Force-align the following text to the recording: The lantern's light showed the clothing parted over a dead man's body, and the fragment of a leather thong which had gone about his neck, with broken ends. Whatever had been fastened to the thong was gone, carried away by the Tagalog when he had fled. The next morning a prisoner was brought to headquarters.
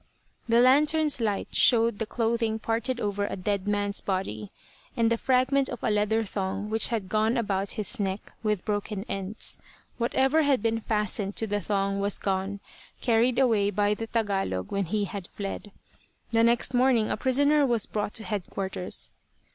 The 0.49 0.59
lantern's 0.59 1.21
light 1.21 1.49
showed 1.51 1.99
the 1.99 2.07
clothing 2.07 2.57
parted 2.57 2.99
over 2.99 3.27
a 3.27 3.35
dead 3.35 3.67
man's 3.67 4.01
body, 4.01 4.49
and 4.97 5.11
the 5.11 5.15
fragment 5.17 5.69
of 5.69 5.83
a 5.83 5.91
leather 5.91 6.25
thong 6.25 6.71
which 6.71 6.87
had 6.87 7.07
gone 7.07 7.37
about 7.37 7.73
his 7.73 7.99
neck, 7.99 8.33
with 8.41 8.65
broken 8.65 9.05
ends. 9.07 9.59
Whatever 9.99 10.41
had 10.41 10.63
been 10.63 10.79
fastened 10.79 11.35
to 11.35 11.45
the 11.45 11.61
thong 11.61 11.99
was 11.99 12.17
gone, 12.17 12.61
carried 12.99 13.37
away 13.37 13.69
by 13.69 13.93
the 13.93 14.07
Tagalog 14.07 14.71
when 14.71 14.85
he 14.85 15.05
had 15.05 15.27
fled. 15.27 15.71
The 16.31 16.41
next 16.43 16.73
morning 16.73 17.11
a 17.11 17.15
prisoner 17.15 17.63
was 17.63 17.85
brought 17.85 18.15
to 18.15 18.23
headquarters. 18.23 19.11